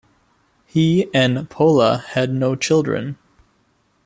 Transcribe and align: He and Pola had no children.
He 0.65 1.11
and 1.13 1.47
Pola 1.51 1.97
had 1.99 2.31
no 2.33 2.55
children. 2.55 3.19